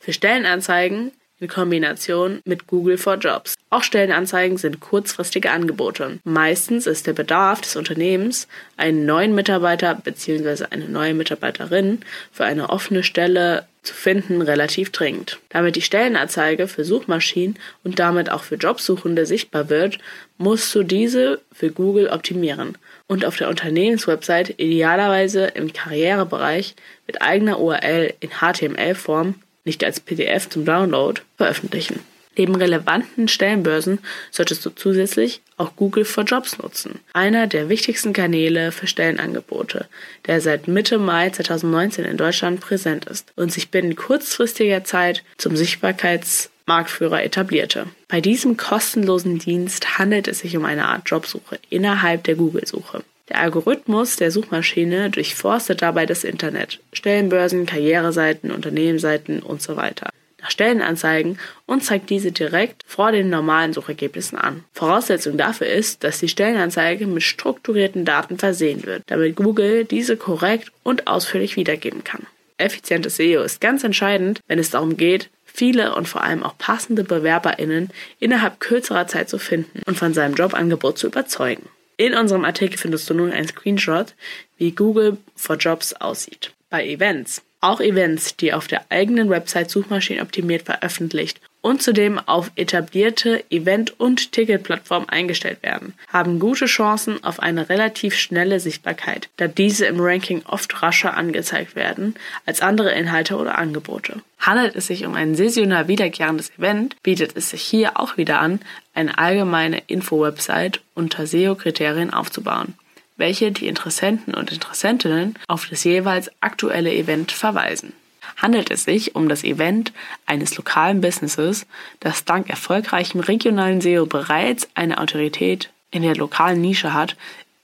Für 0.00 0.12
Stellenanzeigen 0.12 1.12
in 1.40 1.48
Kombination 1.48 2.40
mit 2.44 2.66
Google 2.66 2.98
for 2.98 3.16
Jobs. 3.16 3.54
Auch 3.70 3.82
Stellenanzeigen 3.82 4.56
sind 4.56 4.80
kurzfristige 4.80 5.50
Angebote. 5.50 6.18
Meistens 6.24 6.86
ist 6.86 7.06
der 7.06 7.12
Bedarf 7.12 7.60
des 7.60 7.76
Unternehmens, 7.76 8.48
einen 8.76 9.06
neuen 9.06 9.34
Mitarbeiter 9.34 9.94
bzw. 9.94 10.66
eine 10.70 10.88
neue 10.88 11.14
Mitarbeiterin 11.14 12.00
für 12.32 12.44
eine 12.44 12.70
offene 12.70 13.02
Stelle 13.02 13.66
zu 13.82 13.94
finden, 13.94 14.42
relativ 14.42 14.90
dringend. 14.90 15.38
Damit 15.48 15.76
die 15.76 15.82
Stellenanzeige 15.82 16.68
für 16.68 16.84
Suchmaschinen 16.84 17.58
und 17.84 17.98
damit 17.98 18.30
auch 18.30 18.42
für 18.42 18.56
Jobsuchende 18.56 19.24
sichtbar 19.24 19.70
wird, 19.70 19.98
musst 20.36 20.74
du 20.74 20.82
diese 20.82 21.40
für 21.52 21.70
Google 21.70 22.08
optimieren 22.08 22.76
und 23.06 23.24
auf 23.24 23.36
der 23.36 23.48
Unternehmenswebsite 23.48 24.54
idealerweise 24.56 25.46
im 25.46 25.72
Karrierebereich 25.72 26.74
mit 27.06 27.22
eigener 27.22 27.60
URL 27.60 28.12
in 28.20 28.30
HTML-Form 28.30 29.36
nicht 29.64 29.84
als 29.84 30.00
PDF 30.00 30.48
zum 30.48 30.64
Download, 30.64 31.20
veröffentlichen. 31.36 32.00
Neben 32.38 32.54
relevanten 32.54 33.26
Stellenbörsen 33.26 33.98
solltest 34.30 34.64
du 34.64 34.70
zusätzlich 34.70 35.42
auch 35.56 35.74
Google 35.74 36.04
for 36.04 36.22
Jobs 36.22 36.58
nutzen, 36.58 37.00
einer 37.12 37.48
der 37.48 37.68
wichtigsten 37.68 38.12
Kanäle 38.12 38.70
für 38.70 38.86
Stellenangebote, 38.86 39.88
der 40.26 40.40
seit 40.40 40.68
Mitte 40.68 40.98
Mai 40.98 41.30
2019 41.30 42.04
in 42.04 42.16
Deutschland 42.16 42.60
präsent 42.60 43.06
ist 43.06 43.32
und 43.34 43.52
sich 43.52 43.70
binnen 43.70 43.96
kurzfristiger 43.96 44.84
Zeit 44.84 45.24
zum 45.36 45.56
Sichtbarkeitsmarktführer 45.56 47.24
etablierte. 47.24 47.86
Bei 48.06 48.20
diesem 48.20 48.56
kostenlosen 48.56 49.40
Dienst 49.40 49.98
handelt 49.98 50.28
es 50.28 50.38
sich 50.38 50.56
um 50.56 50.64
eine 50.64 50.86
Art 50.86 51.10
Jobsuche 51.10 51.58
innerhalb 51.70 52.22
der 52.22 52.36
Google-Suche. 52.36 53.02
Der 53.28 53.40
Algorithmus 53.40 54.16
der 54.16 54.30
Suchmaschine 54.30 55.10
durchforstet 55.10 55.82
dabei 55.82 56.06
das 56.06 56.24
Internet, 56.24 56.80
Stellenbörsen, 56.92 57.66
Karriereseiten, 57.66 58.50
Unternehmensseiten 58.50 59.42
und 59.42 59.60
so 59.60 59.76
weiter 59.76 60.10
nach 60.40 60.50
Stellenanzeigen 60.50 61.38
und 61.66 61.84
zeigt 61.84 62.10
diese 62.10 62.32
direkt 62.32 62.84
vor 62.86 63.12
den 63.12 63.28
normalen 63.28 63.72
Suchergebnissen 63.72 64.38
an. 64.38 64.64
Voraussetzung 64.72 65.36
dafür 65.36 65.66
ist, 65.66 66.04
dass 66.04 66.20
die 66.20 66.28
Stellenanzeige 66.28 67.06
mit 67.06 67.22
strukturierten 67.22 68.04
Daten 68.04 68.38
versehen 68.38 68.86
wird, 68.86 69.02
damit 69.06 69.36
Google 69.36 69.84
diese 69.84 70.16
korrekt 70.16 70.70
und 70.82 71.06
ausführlich 71.06 71.56
wiedergeben 71.56 72.04
kann. 72.04 72.26
Effizientes 72.56 73.16
SEO 73.16 73.42
ist 73.42 73.60
ganz 73.60 73.84
entscheidend, 73.84 74.40
wenn 74.48 74.58
es 74.58 74.70
darum 74.70 74.96
geht, 74.96 75.28
viele 75.44 75.94
und 75.94 76.08
vor 76.08 76.22
allem 76.22 76.42
auch 76.42 76.56
passende 76.58 77.04
BewerberInnen 77.04 77.90
innerhalb 78.20 78.60
kürzerer 78.60 79.06
Zeit 79.06 79.28
zu 79.28 79.38
finden 79.38 79.82
und 79.86 79.98
von 79.98 80.14
seinem 80.14 80.34
Jobangebot 80.34 80.98
zu 80.98 81.08
überzeugen. 81.08 81.68
In 81.98 82.14
unserem 82.14 82.44
Artikel 82.44 82.78
findest 82.78 83.10
du 83.10 83.14
nun 83.14 83.32
einen 83.32 83.48
Screenshot, 83.48 84.14
wie 84.56 84.70
Google 84.70 85.18
for 85.34 85.56
Jobs 85.56 85.92
aussieht. 85.94 86.52
Bei 86.70 86.86
Events. 86.86 87.42
Auch 87.60 87.80
Events, 87.80 88.36
die 88.36 88.52
auf 88.52 88.68
der 88.68 88.84
eigenen 88.88 89.30
Website 89.30 89.68
suchmaschinenoptimiert 89.68 90.62
veröffentlicht 90.62 91.40
und 91.60 91.82
zudem 91.82 92.18
auf 92.18 92.50
etablierte 92.56 93.44
Event- 93.50 93.98
und 93.98 94.32
Ticketplattformen 94.32 95.08
eingestellt 95.08 95.62
werden, 95.62 95.94
haben 96.08 96.38
gute 96.38 96.66
Chancen 96.66 97.22
auf 97.24 97.40
eine 97.40 97.68
relativ 97.68 98.14
schnelle 98.16 98.60
Sichtbarkeit, 98.60 99.28
da 99.36 99.48
diese 99.48 99.86
im 99.86 100.00
Ranking 100.00 100.42
oft 100.46 100.82
rascher 100.82 101.16
angezeigt 101.16 101.74
werden 101.74 102.14
als 102.46 102.60
andere 102.60 102.92
Inhalte 102.92 103.36
oder 103.36 103.58
Angebote. 103.58 104.22
Handelt 104.38 104.76
es 104.76 104.86
sich 104.86 105.04
um 105.04 105.14
ein 105.14 105.34
saisonal 105.34 105.88
wiederkehrendes 105.88 106.52
Event, 106.58 106.96
bietet 107.02 107.36
es 107.36 107.50
sich 107.50 107.62
hier 107.62 107.98
auch 107.98 108.16
wieder 108.16 108.40
an, 108.40 108.60
eine 108.94 109.18
allgemeine 109.18 109.82
Info-Website 109.86 110.80
unter 110.94 111.26
SEO-Kriterien 111.26 112.12
aufzubauen 112.12 112.74
welche 113.18 113.50
die 113.50 113.66
Interessenten 113.66 114.32
und 114.32 114.52
Interessentinnen 114.52 115.34
auf 115.48 115.66
das 115.66 115.82
jeweils 115.82 116.30
aktuelle 116.40 116.94
Event 116.94 117.32
verweisen 117.32 117.92
handelt 118.36 118.70
es 118.70 118.84
sich 118.84 119.14
um 119.14 119.28
das 119.28 119.44
Event 119.44 119.92
eines 120.26 120.56
lokalen 120.56 121.00
Businesses, 121.00 121.66
das 122.00 122.24
dank 122.24 122.48
erfolgreichem 122.50 123.20
regionalen 123.20 123.80
SEO 123.80 124.06
bereits 124.06 124.68
eine 124.74 124.98
Autorität 124.98 125.70
in 125.90 126.02
der 126.02 126.16
lokalen 126.16 126.60
Nische 126.60 126.92
hat, 126.92 127.16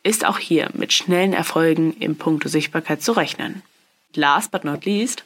ist 0.03 0.25
auch 0.25 0.39
hier 0.39 0.71
mit 0.75 0.93
schnellen 0.93 1.33
Erfolgen 1.33 1.95
im 1.99 2.17
Punkto 2.17 2.49
Sichtbarkeit 2.49 3.03
zu 3.03 3.13
rechnen. 3.13 3.63
Last 4.15 4.51
but 4.51 4.65
not 4.65 4.85
least, 4.85 5.25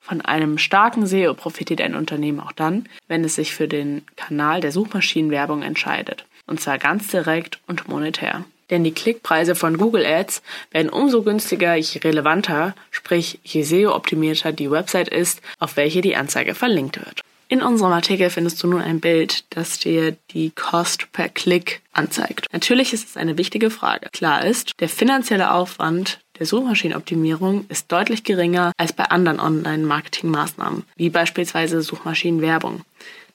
von 0.00 0.20
einem 0.20 0.58
starken 0.58 1.06
SEO 1.06 1.34
profitiert 1.34 1.80
ein 1.80 1.94
Unternehmen 1.94 2.40
auch 2.40 2.52
dann, 2.52 2.88
wenn 3.08 3.24
es 3.24 3.34
sich 3.34 3.54
für 3.54 3.68
den 3.68 4.02
Kanal 4.16 4.60
der 4.60 4.72
Suchmaschinenwerbung 4.72 5.62
entscheidet, 5.62 6.24
und 6.46 6.60
zwar 6.60 6.78
ganz 6.78 7.08
direkt 7.08 7.60
und 7.66 7.88
monetär 7.88 8.44
denn 8.70 8.84
die 8.84 8.94
Klickpreise 8.94 9.54
von 9.54 9.76
Google 9.76 10.06
Ads 10.06 10.42
werden 10.70 10.88
umso 10.88 11.22
günstiger, 11.22 11.74
je 11.74 12.00
relevanter, 12.00 12.74
sprich 12.90 13.38
je 13.44 13.62
SEO-optimierter 13.62 14.52
die 14.52 14.70
Website 14.70 15.08
ist, 15.08 15.42
auf 15.58 15.76
welche 15.76 16.00
die 16.00 16.16
Anzeige 16.16 16.54
verlinkt 16.54 16.98
wird. 16.98 17.22
In 17.48 17.62
unserem 17.62 17.92
Artikel 17.92 18.30
findest 18.30 18.62
du 18.62 18.68
nun 18.68 18.80
ein 18.80 19.00
Bild, 19.00 19.44
das 19.50 19.80
dir 19.80 20.16
die 20.30 20.50
Cost 20.50 21.10
per 21.10 21.28
Klick 21.28 21.82
anzeigt. 21.92 22.46
Natürlich 22.52 22.92
ist 22.92 23.08
es 23.08 23.16
eine 23.16 23.36
wichtige 23.38 23.70
Frage. 23.70 24.08
Klar 24.12 24.44
ist, 24.44 24.74
der 24.78 24.88
finanzielle 24.88 25.52
Aufwand 25.52 26.20
der 26.38 26.46
Suchmaschinenoptimierung 26.46 27.66
ist 27.68 27.90
deutlich 27.90 28.22
geringer 28.22 28.72
als 28.76 28.92
bei 28.92 29.04
anderen 29.04 29.40
Online-Marketing-Maßnahmen, 29.40 30.84
wie 30.94 31.10
beispielsweise 31.10 31.82
Suchmaschinenwerbung 31.82 32.82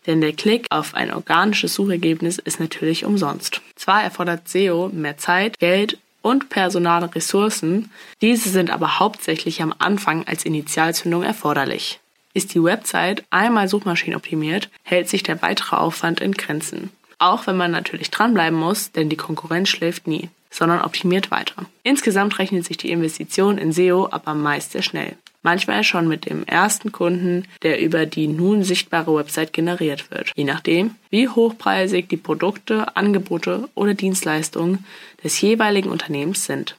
denn 0.08 0.22
der 0.22 0.34
Klick 0.34 0.68
auf 0.70 0.94
ein 0.94 1.14
organisches 1.14 1.74
Suchergebnis 1.74 2.38
ist 2.38 2.60
natürlich 2.60 3.06
umsonst. 3.06 3.62
Zwar 3.76 4.04
erfordert 4.04 4.48
SEO 4.48 4.90
mehr 4.94 5.18
Zeit, 5.18 5.60
Geld 5.60 5.98
und 6.22 6.50
personale 6.50 7.14
Ressourcen, 7.14 7.92
diese 8.22 8.50
sind 8.50 8.72
aber 8.72 9.00
hauptsächlich 9.00 9.62
am 9.62 9.74
Anfang 9.78 10.26
als 10.28 10.46
Initialzündung 10.46 11.24
erforderlich. 11.24 12.00
Ist 12.34 12.54
die 12.54 12.64
Website 12.64 13.24
einmal 13.30 13.68
suchmaschinenoptimiert, 13.68 14.70
hält 14.84 15.08
sich 15.08 15.24
der 15.24 15.42
weitere 15.42 15.76
Aufwand 15.78 16.20
in 16.20 16.34
Grenzen. 16.34 16.90
Auch 17.18 17.48
wenn 17.48 17.56
man 17.56 17.72
natürlich 17.72 18.12
dranbleiben 18.12 18.60
muss, 18.60 18.92
denn 18.92 19.08
die 19.08 19.16
Konkurrenz 19.16 19.70
schläft 19.70 20.08
nie, 20.08 20.30
sondern 20.50 20.82
optimiert 20.82 21.32
weiter. 21.32 21.66
Insgesamt 21.84 22.40
rechnet 22.40 22.66
sich 22.66 22.78
die 22.78 22.92
Investition 22.92 23.58
in 23.58 23.72
SEO 23.72 24.10
aber 24.12 24.34
meist 24.34 24.74
sehr 24.74 24.82
schnell 24.82 25.16
manchmal 25.46 25.84
schon 25.84 26.10
mit 26.10 26.26
dem 26.26 26.44
ersten 26.44 26.92
Kunden, 26.92 27.46
der 27.62 27.80
über 27.80 28.06
die 28.06 28.28
nun 28.28 28.64
sichtbare 28.64 29.16
Website 29.16 29.54
generiert 29.54 30.12
wird, 30.12 30.32
je 30.36 30.44
nachdem, 30.44 30.96
wie 31.10 31.30
hochpreisig 31.30 32.10
die 32.10 32.18
Produkte, 32.18 32.98
Angebote 32.98 33.70
oder 33.76 33.94
Dienstleistungen 33.94 34.84
des 35.24 35.40
jeweiligen 35.40 35.90
Unternehmens 35.90 36.46
sind. 36.46 36.76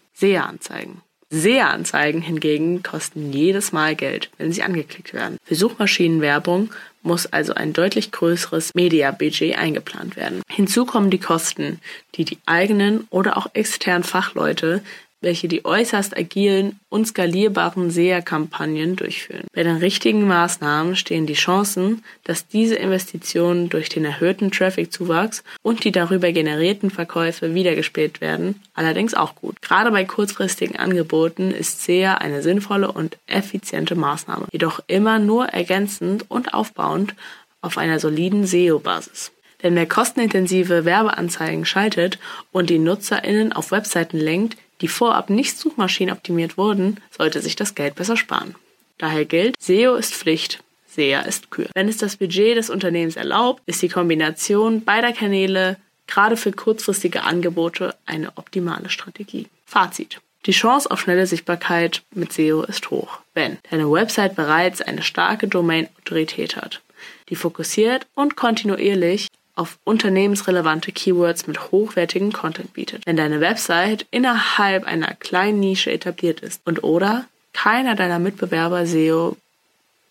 SEA-Anzeigen. 1.31 2.23
Hingegen 2.23 2.83
kosten 2.83 3.33
jedes 3.33 3.73
Mal 3.73 3.97
Geld, 3.97 4.31
wenn 4.39 4.53
sie 4.53 4.63
angeklickt 4.63 5.13
werden. 5.13 5.39
Für 5.45 5.55
Suchmaschinenwerbung 5.55 6.71
muss 7.03 7.27
also 7.27 7.55
ein 7.55 7.73
deutlich 7.73 8.11
größeres 8.11 8.75
Media-Budget 8.75 9.57
eingeplant 9.59 10.17
werden. 10.17 10.43
Hinzu 10.49 10.87
kommen 10.87 11.11
die 11.11 11.19
Kosten, 11.19 11.81
die 12.15 12.25
die 12.25 12.39
eigenen 12.47 13.07
oder 13.11 13.37
auch 13.37 13.49
externen 13.55 14.05
Fachleute 14.05 14.83
welche 15.27 15.49
die 15.49 15.65
äußerst 15.65 16.17
agilen 16.17 16.79
und 16.89 17.09
skalierbaren 17.09 17.91
SEA-Kampagnen 17.91 18.95
durchführen. 18.95 19.49
Bei 19.53 19.65
den 19.65 19.77
richtigen 19.77 20.27
Maßnahmen 20.29 20.95
stehen 20.95 21.27
die 21.27 21.35
Chancen, 21.35 22.05
dass 22.23 22.47
diese 22.47 22.77
Investitionen 22.77 23.69
durch 23.69 23.89
den 23.89 24.05
erhöhten 24.05 24.53
Traffic-Zuwachs 24.53 25.43
und 25.63 25.83
die 25.83 25.91
darüber 25.91 26.31
generierten 26.31 26.91
Verkäufe 26.91 27.55
wiedergespielt 27.55 28.21
werden, 28.21 28.63
allerdings 28.73 29.15
auch 29.15 29.35
gut. 29.35 29.61
Gerade 29.63 29.91
bei 29.91 30.05
kurzfristigen 30.05 30.77
Angeboten 30.77 31.51
ist 31.51 31.83
SEA 31.83 32.15
eine 32.15 32.41
sinnvolle 32.41 32.93
und 32.93 33.19
effiziente 33.27 33.97
Maßnahme, 33.97 34.47
jedoch 34.53 34.79
immer 34.87 35.19
nur 35.19 35.47
ergänzend 35.47 36.25
und 36.29 36.55
aufbauend 36.55 37.17
auf 37.63 37.79
einer 37.79 37.99
soliden 37.99 38.47
SEO-Basis. 38.47 39.33
Denn 39.65 39.75
wer 39.75 39.87
kostenintensive 39.87 40.85
Werbeanzeigen 40.85 41.65
schaltet 41.65 42.21
und 42.53 42.71
die 42.71 42.79
NutzerInnen 42.79 43.53
auf 43.53 43.73
Webseiten 43.73 44.19
lenkt, 44.19 44.57
die 44.81 44.89
vorab 44.89 45.31
nicht 45.31 45.59
suchmaschinenoptimiert 45.59 46.59
wurden, 46.59 47.01
sollte 47.17 47.41
sich 47.41 47.57
das 47.57 47.75
Geld 47.75 47.95
besser 47.95 48.17
sparen. 48.17 48.55
Daher 48.99 49.25
gilt, 49.25 49.55
SEO 49.61 49.95
ist 49.95 50.15
Pflicht, 50.15 50.63
SEA 50.87 51.21
ist 51.21 51.51
Kür. 51.51 51.69
Wenn 51.75 51.89
es 51.89 51.99
das 51.99 52.17
Budget 52.17 52.57
des 52.57 52.71
Unternehmens 52.71 53.17
erlaubt, 53.17 53.63
ist 53.67 53.83
die 53.83 53.89
Kombination 53.89 54.85
beider 54.85 55.13
Kanäle 55.13 55.77
gerade 56.07 56.37
für 56.37 56.53
kurzfristige 56.53 57.23
Angebote 57.25 57.95
eine 58.07 58.37
optimale 58.37 58.91
Strategie. 58.91 59.47
Fazit. 59.67 60.21
Die 60.47 60.53
Chance 60.53 60.91
auf 60.91 61.01
schnelle 61.01 61.27
Sichtbarkeit 61.27 62.03
mit 62.15 62.33
SEO 62.33 62.63
ist 62.63 62.91
hoch, 62.91 63.19
wenn 63.35 63.59
deine 63.71 63.91
Website 63.91 64.37
bereits 64.37 64.81
eine 64.81 65.03
starke 65.03 65.49
Domain-Autorität 65.49 66.57
hat, 66.57 66.83
die 67.29 67.35
fokussiert 67.35 68.07
und 68.15 68.37
kontinuierlich 68.37 69.29
auf 69.57 69.79
unternehmensrelevante 69.85 70.93
Keywords 70.93 71.47
mit 71.47 71.73
hochwertigem 71.73 72.33
Content 72.33 72.73
bietet. 72.75 73.03
Wenn 73.07 73.17
deine 73.17 73.41
Website 73.41 74.07
innerhalb 74.11 74.85
einer 74.85 75.15
kleinen 75.15 75.59
Nische 75.61 75.91
etabliert 75.91 76.41
ist 76.41 76.61
und 76.65 76.85
oder 76.85 77.25
keiner 77.53 77.97
deiner 77.97 78.19
Mitbewerber 78.19 78.87
SEO 78.87 79.37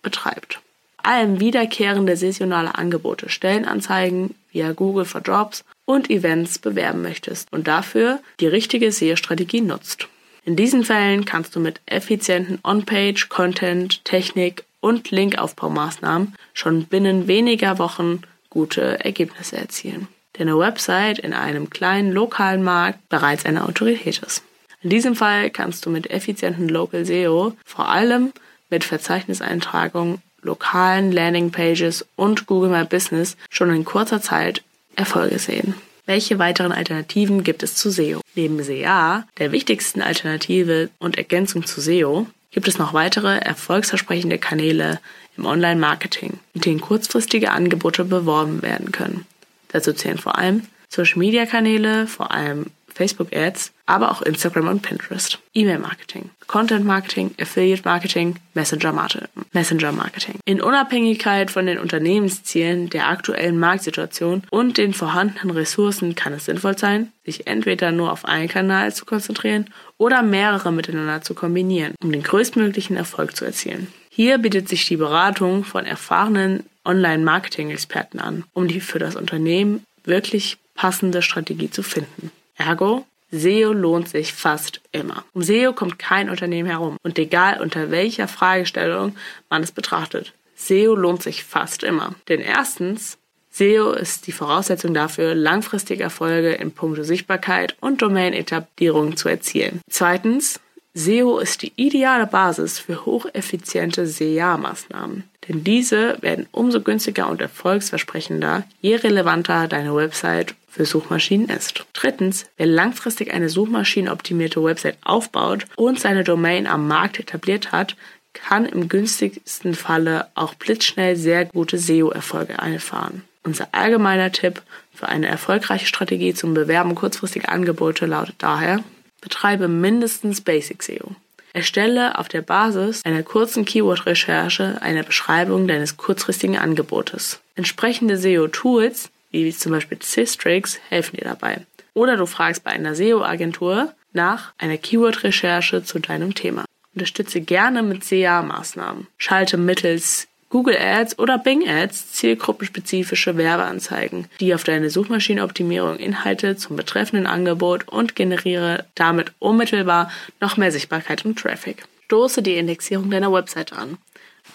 betreibt. 0.02 0.60
Allem 1.04 1.40
wiederkehrende 1.40 2.18
saisonale 2.18 2.76
Angebote, 2.76 3.30
Stellenanzeigen 3.30 4.34
via 4.52 4.72
Google 4.72 5.06
for 5.06 5.22
Jobs 5.22 5.64
und 5.86 6.10
Events 6.10 6.58
bewerben 6.58 7.04
möchtest 7.04 7.54
und 7.54 7.68
dafür 7.68 8.20
die 8.40 8.48
richtige 8.48 8.92
SEO-Strategie 8.92 9.62
nutzt. 9.62 10.08
In 10.46 10.56
diesen 10.56 10.84
Fällen 10.84 11.26
kannst 11.26 11.56
du 11.56 11.60
mit 11.60 11.82
effizienten 11.86 12.60
On-Page, 12.64 13.30
Content, 13.30 14.04
Technik 14.06 14.64
und 14.80 15.12
Linkaufbaumaßnahmen 15.12 16.36
schon 16.54 16.86
binnen 16.86 17.28
weniger 17.28 17.78
Wochen 17.78 18.22
gute 18.56 19.04
Ergebnisse 19.04 19.58
erzielen. 19.58 20.08
Denn 20.40 20.48
eine 20.48 20.58
Website 20.58 21.20
in 21.20 21.34
einem 21.34 21.70
kleinen 21.70 22.12
lokalen 22.12 22.64
Markt 22.64 23.08
bereits 23.10 23.46
eine 23.46 23.66
Autorität 23.66 24.20
ist. 24.20 24.44
In 24.82 24.90
diesem 24.90 25.16
Fall 25.16 25.50
kannst 25.50 25.86
du 25.86 25.90
mit 25.90 26.10
effizienten 26.10 26.70
Local 26.70 27.06
SEO 27.06 27.54
vor 27.66 27.90
allem 27.90 28.32
mit 28.70 28.84
Verzeichniseintragungen, 28.84 30.22
lokalen 30.42 31.12
Landingpages 31.12 32.06
und 32.16 32.46
Google 32.46 32.70
My 32.70 32.86
Business 32.86 33.36
schon 33.50 33.74
in 33.74 33.84
kurzer 33.84 34.22
Zeit 34.22 34.64
Erfolge 34.96 35.40
sehen. 35.40 35.76
Welche 36.06 36.40
weiteren 36.40 36.72
Alternativen 36.72 37.44
gibt 37.44 37.64
es 37.64 37.76
zu 37.76 37.90
SEO? 37.90 38.22
Neben 38.36 38.64
SEA, 38.64 39.26
der 39.38 39.52
wichtigsten 39.52 40.02
Alternative 40.02 40.90
und 41.00 41.18
Ergänzung 41.18 41.66
zu 41.66 41.82
SEO, 41.82 42.28
gibt 42.56 42.70
es 42.70 42.78
noch 42.78 42.94
weitere 42.94 43.38
erfolgsversprechende 43.38 44.38
Kanäle 44.38 45.02
im 45.36 45.46
Online-Marketing, 45.46 46.40
mit 46.54 46.66
denen 46.66 46.80
kurzfristige 46.80 47.52
Angebote 47.52 48.06
beworben 48.06 48.62
werden 48.62 48.94
können. 48.94 49.26
Dazu 49.68 49.92
zählen 49.92 50.18
vor 50.18 50.38
allem 50.38 50.62
Social-Media-Kanäle, 50.88 52.08
vor 52.08 52.32
allem 52.32 52.68
Facebook-Ads, 52.96 53.72
aber 53.86 54.10
auch 54.10 54.22
Instagram 54.22 54.68
und 54.70 54.82
Pinterest. 54.82 55.40
E-Mail-Marketing, 55.54 56.30
Content-Marketing, 56.48 57.36
Affiliate-Marketing, 57.40 58.36
Messenger-Marketing. 58.54 60.40
In 60.46 60.62
Unabhängigkeit 60.62 61.52
von 61.52 61.66
den 61.66 61.78
Unternehmenszielen, 61.78 62.90
der 62.90 63.10
aktuellen 63.10 63.60
Marktsituation 63.60 64.44
und 64.50 64.78
den 64.78 64.94
vorhandenen 64.94 65.52
Ressourcen 65.56 66.16
kann 66.16 66.34
es 66.34 66.46
sinnvoll 66.46 66.78
sein, 66.78 67.12
sich 67.26 67.48
entweder 67.48 67.92
nur 67.92 68.12
auf 68.12 68.26
einen 68.26 68.48
Kanal 68.48 68.94
zu 68.94 69.06
konzentrieren 69.06 69.70
oder 69.98 70.24
mehrere 70.24 70.72
miteinander 70.72 71.22
zu 71.22 71.36
kombinieren, 71.36 71.94
um 72.02 72.12
den 72.12 72.24
größtmöglichen 72.24 72.96
Erfolg 72.96 73.36
zu 73.36 73.46
erzielen. 73.46 73.88
Hier 74.10 74.38
bietet 74.38 74.70
sich 74.70 74.88
die 74.88 74.98
Beratung 74.98 75.66
von 75.66 75.86
erfahrenen 75.86 76.64
Online-Marketing-Experten 76.86 78.20
an, 78.20 78.46
um 78.54 78.68
die 78.68 78.80
für 78.80 79.00
das 79.00 79.16
Unternehmen 79.16 79.84
wirklich 80.06 80.58
passende 80.76 81.22
Strategie 81.22 81.70
zu 81.70 81.84
finden. 81.84 82.32
Ergo, 82.58 83.06
SEO 83.32 83.74
lohnt 83.74 84.10
sich 84.10 84.34
fast 84.34 84.82
immer. 84.92 85.26
Um 85.34 85.42
SEO 85.42 85.74
kommt 85.74 86.00
kein 86.00 86.30
Unternehmen 86.30 86.70
herum. 86.70 86.98
Und 87.04 87.20
egal 87.20 87.62
unter 87.62 87.92
welcher 87.92 88.28
Fragestellung 88.28 89.16
man 89.50 89.64
es 89.64 89.72
betrachtet, 89.72 90.34
SEO 90.56 90.96
lohnt 90.96 91.22
sich 91.22 91.44
fast 91.44 91.84
immer. 91.84 92.16
Denn 92.30 92.40
erstens, 92.40 93.18
SEO 93.52 93.92
ist 93.92 94.28
die 94.28 94.32
Voraussetzung 94.32 94.94
dafür, 94.94 95.36
langfristige 95.36 96.04
Erfolge 96.04 96.54
in 96.54 96.72
puncto 96.72 97.04
Sichtbarkeit 97.04 97.76
und 97.82 98.02
Domain-Etablierung 98.02 99.18
zu 99.18 99.30
erzielen. 99.30 99.82
Zweitens, 99.90 100.60
SEO 100.94 101.40
ist 101.40 101.62
die 101.62 101.74
ideale 101.76 102.26
Basis 102.26 102.80
für 102.80 103.06
hocheffiziente 103.06 104.08
SEA-Maßnahmen. 104.08 105.24
Denn 105.48 105.64
diese 105.64 106.22
werden 106.22 106.48
umso 106.52 106.82
günstiger 106.82 107.30
und 107.30 107.42
erfolgsversprechender, 107.42 108.64
je 108.82 108.96
relevanter 108.96 109.68
deine 109.68 109.94
Website 109.96 110.56
für 110.76 110.86
Suchmaschinen 110.86 111.50
ist. 111.50 111.86
Drittens, 111.94 112.46
wer 112.58 112.66
langfristig 112.66 113.34
eine 113.34 113.50
suchmaschinenoptimierte 113.50 114.62
Website 114.62 114.98
aufbaut 115.04 115.66
und 115.78 116.00
seine 116.00 116.24
Domain 116.24 116.68
am 116.68 116.88
Markt 116.88 117.20
etabliert 117.20 117.72
hat, 117.72 117.96
kann 118.34 118.66
im 118.66 118.90
günstigsten 118.90 119.74
Falle 119.74 120.28
auch 120.36 120.54
blitzschnell 120.56 121.16
sehr 121.16 121.46
gute 121.46 121.78
SEO-Erfolge 121.78 122.60
einfahren. 122.60 123.24
Unser 123.44 123.70
allgemeiner 123.72 124.32
Tipp 124.32 124.62
für 124.94 125.08
eine 125.08 125.28
erfolgreiche 125.28 125.86
Strategie 125.86 126.34
zum 126.34 126.54
Bewerben 126.54 126.96
kurzfristiger 126.96 127.50
Angebote 127.50 128.06
lautet 128.06 128.36
daher, 128.40 128.84
betreibe 129.22 129.68
mindestens 129.70 130.42
Basic 130.42 130.84
SEO. 130.84 131.16
Erstelle 131.54 132.20
auf 132.20 132.28
der 132.28 132.42
Basis 132.42 133.02
einer 133.06 133.24
kurzen 133.24 133.64
Keyword-Recherche 133.64 134.80
eine 134.82 135.06
Beschreibung 135.06 135.70
deines 135.70 135.96
kurzfristigen 135.96 136.58
Angebotes. 136.58 137.40
Entsprechende 137.56 138.18
SEO-Tools, 138.18 139.10
wie 139.44 139.52
zum 139.52 139.72
Beispiel 139.72 139.98
Systrix, 140.02 140.80
helfen 140.90 141.18
dir 141.18 141.26
dabei. 141.26 141.66
Oder 141.94 142.16
du 142.16 142.26
fragst 142.26 142.64
bei 142.64 142.72
einer 142.72 142.96
SEO-Agentur 142.96 143.94
nach 144.14 144.54
einer 144.58 144.78
Keyword-Recherche 144.78 145.84
zu 145.84 146.00
deinem 146.00 146.36
Thema. 146.36 146.66
Unterstütze 146.94 147.42
gerne 147.42 147.84
mit 147.84 148.04
SEA-Maßnahmen. 148.06 149.08
Schalte 149.18 149.58
mittels 149.58 150.28
Google 150.50 150.78
Ads 150.78 151.20
oder 151.20 151.38
Bing 151.38 151.68
Ads 151.68 152.14
zielgruppenspezifische 152.14 153.36
Werbeanzeigen, 153.36 154.28
die 154.40 154.54
auf 154.56 154.64
deine 154.64 154.90
Suchmaschinenoptimierung 154.90 155.98
Inhalte 155.98 156.56
zum 156.56 156.78
betreffenden 156.78 157.28
Angebot 157.28 157.90
und 157.90 158.16
generiere 158.16 158.86
damit 158.96 159.34
unmittelbar 159.40 160.10
noch 160.40 160.56
mehr 160.56 160.72
Sichtbarkeit 160.72 161.26
und 161.26 161.38
Traffic. 161.38 161.84
Stoße 162.06 162.42
die 162.42 162.56
Indexierung 162.56 163.10
deiner 163.10 163.34
Website 163.34 163.74
an. 163.74 163.98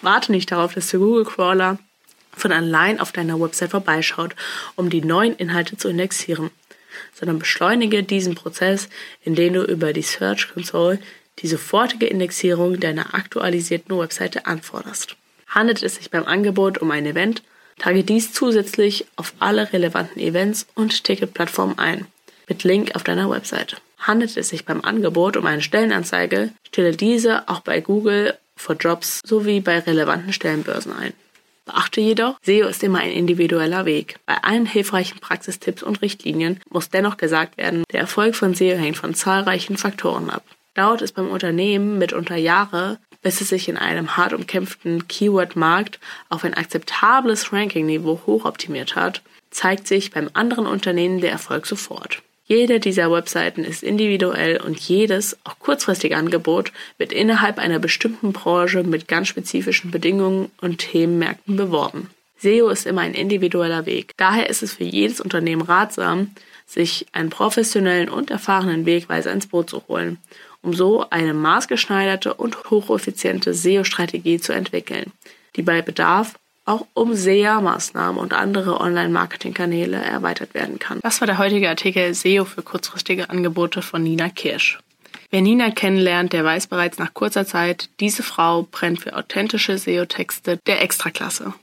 Warte 0.01 0.31
nicht 0.31 0.51
darauf, 0.51 0.73
dass 0.73 0.89
der 0.89 1.01
Google 1.01 1.25
Crawler 1.25 1.77
von 2.35 2.51
allein 2.51 2.99
auf 2.99 3.11
deiner 3.11 3.39
Website 3.39 3.71
vorbeischaut, 3.71 4.35
um 4.75 4.89
die 4.89 5.01
neuen 5.01 5.35
Inhalte 5.35 5.77
zu 5.77 5.89
indexieren, 5.89 6.51
sondern 7.13 7.39
beschleunige 7.39 8.03
diesen 8.03 8.35
Prozess, 8.35 8.89
indem 9.23 9.53
du 9.53 9.63
über 9.63 9.93
die 9.93 10.01
Search 10.01 10.49
Console 10.53 10.99
die 11.39 11.47
sofortige 11.47 12.07
Indexierung 12.07 12.79
deiner 12.79 13.13
aktualisierten 13.13 13.97
Webseite 13.97 14.45
anforderst. 14.45 15.15
Handelt 15.47 15.83
es 15.83 15.95
sich 15.95 16.11
beim 16.11 16.25
Angebot 16.25 16.77
um 16.77 16.91
ein 16.91 17.05
Event, 17.05 17.43
trage 17.79 18.03
dies 18.03 18.33
zusätzlich 18.33 19.05
auf 19.15 19.33
alle 19.39 19.71
relevanten 19.73 20.21
Events 20.21 20.67
und 20.75 21.03
Ticketplattformen 21.03 21.77
ein, 21.79 22.05
mit 22.47 22.63
Link 22.63 22.95
auf 22.95 23.03
deiner 23.03 23.29
Website. 23.29 23.81
Handelt 23.97 24.35
es 24.37 24.49
sich 24.49 24.65
beim 24.65 24.81
Angebot 24.81 25.37
um 25.37 25.45
eine 25.45 25.61
Stellenanzeige, 25.61 26.51
stelle 26.67 26.95
diese 26.95 27.47
auch 27.47 27.61
bei 27.61 27.81
Google 27.81 28.37
for 28.55 28.75
Jobs 28.75 29.19
sowie 29.25 29.61
bei 29.61 29.79
relevanten 29.79 30.33
Stellenbörsen 30.33 30.93
ein. 30.93 31.13
Beachte 31.65 32.01
jedoch, 32.01 32.37
SEO 32.41 32.67
ist 32.67 32.83
immer 32.83 32.99
ein 32.99 33.11
individueller 33.11 33.85
Weg. 33.85 34.19
Bei 34.25 34.43
allen 34.43 34.65
hilfreichen 34.65 35.19
Praxistipps 35.19 35.83
und 35.83 36.01
Richtlinien 36.01 36.59
muss 36.69 36.89
dennoch 36.89 37.17
gesagt 37.17 37.57
werden, 37.57 37.83
der 37.91 38.01
Erfolg 38.01 38.35
von 38.35 38.55
SEO 38.55 38.77
hängt 38.77 38.97
von 38.97 39.13
zahlreichen 39.13 39.77
Faktoren 39.77 40.29
ab. 40.29 40.43
Dauert 40.73 41.01
es 41.01 41.11
beim 41.11 41.29
Unternehmen 41.29 41.97
mitunter 41.97 42.37
Jahre, 42.37 42.97
bis 43.21 43.41
es 43.41 43.49
sich 43.49 43.69
in 43.69 43.77
einem 43.77 44.17
hart 44.17 44.33
umkämpften 44.33 45.07
Keyword-Markt 45.07 45.99
auf 46.29 46.43
ein 46.43 46.53
akzeptables 46.53 47.53
Ranking-Niveau 47.53 48.21
hochoptimiert 48.25 48.95
hat, 48.95 49.21
zeigt 49.51 49.87
sich 49.87 50.11
beim 50.11 50.29
anderen 50.33 50.65
Unternehmen 50.65 51.21
der 51.21 51.31
Erfolg 51.31 51.67
sofort. 51.67 52.23
Jede 52.51 52.81
dieser 52.81 53.09
Webseiten 53.09 53.63
ist 53.63 53.81
individuell 53.81 54.59
und 54.59 54.77
jedes, 54.77 55.37
auch 55.45 55.57
kurzfristige 55.57 56.17
Angebot, 56.17 56.73
wird 56.97 57.13
innerhalb 57.13 57.57
einer 57.57 57.79
bestimmten 57.79 58.33
Branche 58.33 58.83
mit 58.83 59.07
ganz 59.07 59.29
spezifischen 59.29 59.89
Bedingungen 59.89 60.51
und 60.59 60.79
Themenmärkten 60.79 61.55
beworben. 61.55 62.09
SEO 62.39 62.67
ist 62.67 62.85
immer 62.85 63.03
ein 63.03 63.13
individueller 63.13 63.85
Weg. 63.85 64.11
Daher 64.17 64.49
ist 64.49 64.63
es 64.63 64.73
für 64.73 64.83
jedes 64.83 65.21
Unternehmen 65.21 65.61
ratsam, 65.61 66.31
sich 66.65 67.05
einen 67.13 67.29
professionellen 67.29 68.09
und 68.09 68.31
erfahrenen 68.31 68.85
Wegweiser 68.85 69.31
ins 69.31 69.47
Boot 69.47 69.69
zu 69.69 69.83
holen 69.87 70.17
um 70.61 70.73
so 70.73 71.05
eine 71.09 71.33
maßgeschneiderte 71.33 72.35
und 72.35 72.69
hocheffiziente 72.69 73.55
SEO-Strategie 73.55 74.39
zu 74.39 74.53
entwickeln, 74.53 75.11
die 75.55 75.63
bei 75.63 75.81
Bedarf 75.81 76.35
auch 76.65 76.85
um 76.93 77.13
SEA-Maßnahmen 77.13 78.19
und 78.19 78.33
andere 78.33 78.79
Online-Marketing-Kanäle 78.79 79.97
erweitert 79.97 80.53
werden 80.53 80.79
kann. 80.79 80.99
Das 81.01 81.21
war 81.21 81.27
der 81.27 81.37
heutige 81.37 81.69
Artikel 81.69 82.13
SEO 82.13 82.45
für 82.45 82.61
kurzfristige 82.61 83.29
Angebote 83.29 83.81
von 83.81 84.03
Nina 84.03 84.29
Kirsch. 84.29 84.79
Wer 85.31 85.41
Nina 85.41 85.71
kennenlernt, 85.71 86.33
der 86.33 86.43
weiß 86.43 86.67
bereits 86.67 86.97
nach 86.97 87.13
kurzer 87.13 87.45
Zeit, 87.45 87.89
diese 87.99 88.21
Frau 88.21 88.67
brennt 88.69 88.99
für 88.99 89.15
authentische 89.15 89.77
SEO-Texte 89.77 90.59
der 90.67 90.81
Extraklasse. 90.81 91.53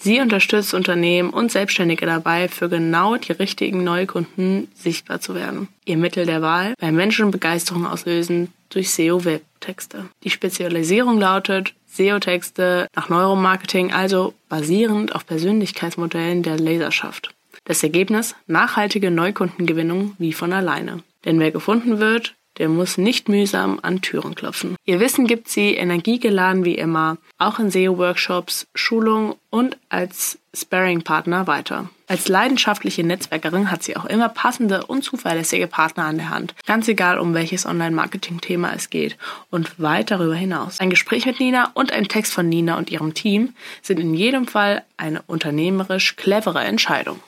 Sie 0.00 0.20
unterstützt 0.20 0.74
Unternehmen 0.74 1.30
und 1.30 1.50
Selbstständige 1.50 2.06
dabei, 2.06 2.48
für 2.48 2.68
genau 2.68 3.16
die 3.16 3.32
richtigen 3.32 3.82
Neukunden 3.82 4.68
sichtbar 4.74 5.20
zu 5.20 5.34
werden. 5.34 5.68
Ihr 5.84 5.96
Mittel 5.96 6.24
der 6.24 6.40
Wahl 6.40 6.74
bei 6.78 6.92
Menschen 6.92 7.30
Begeisterung 7.30 7.84
auslösen 7.84 8.52
durch 8.70 8.90
SEO-Webtexte. 8.90 10.08
Die 10.22 10.30
Spezialisierung 10.30 11.18
lautet 11.18 11.74
SEO-Texte 11.98 12.86
nach 12.94 13.08
Neuromarketing, 13.08 13.92
also 13.92 14.32
basierend 14.48 15.14
auf 15.14 15.26
Persönlichkeitsmodellen 15.26 16.42
der 16.42 16.56
Leserschaft. 16.56 17.34
Das 17.64 17.82
Ergebnis 17.82 18.34
nachhaltige 18.46 19.10
Neukundengewinnung 19.10 20.14
wie 20.18 20.32
von 20.32 20.52
alleine. 20.52 21.02
Denn 21.24 21.40
wer 21.40 21.50
gefunden 21.50 21.98
wird, 21.98 22.34
der 22.58 22.68
muss 22.68 22.98
nicht 22.98 23.28
mühsam 23.28 23.78
an 23.82 24.00
Türen 24.00 24.34
klopfen. 24.34 24.76
Ihr 24.84 25.00
Wissen 25.00 25.26
gibt 25.26 25.48
sie 25.48 25.74
energiegeladen 25.74 26.64
wie 26.64 26.74
immer, 26.74 27.18
auch 27.38 27.58
in 27.58 27.70
SEO-Workshops, 27.70 28.66
Schulungen 28.74 29.34
und 29.50 29.76
als 29.88 30.38
Sparring-Partner 30.54 31.46
weiter. 31.46 31.88
Als 32.06 32.26
leidenschaftliche 32.26 33.04
Netzwerkerin 33.04 33.70
hat 33.70 33.82
sie 33.82 33.96
auch 33.96 34.06
immer 34.06 34.30
passende 34.30 34.86
und 34.86 35.04
zuverlässige 35.04 35.66
Partner 35.66 36.04
an 36.04 36.16
der 36.16 36.30
Hand, 36.30 36.54
ganz 36.66 36.88
egal 36.88 37.18
um 37.18 37.34
welches 37.34 37.66
Online-Marketing-Thema 37.66 38.72
es 38.74 38.88
geht 38.88 39.18
und 39.50 39.78
weit 39.78 40.10
darüber 40.10 40.34
hinaus. 40.34 40.80
Ein 40.80 40.90
Gespräch 40.90 41.26
mit 41.26 41.38
Nina 41.38 41.70
und 41.74 41.92
ein 41.92 42.08
Text 42.08 42.32
von 42.32 42.48
Nina 42.48 42.78
und 42.78 42.90
ihrem 42.90 43.12
Team 43.12 43.54
sind 43.82 44.00
in 44.00 44.14
jedem 44.14 44.46
Fall 44.46 44.84
eine 44.96 45.22
unternehmerisch 45.26 46.16
clevere 46.16 46.60
Entscheidung. 46.60 47.20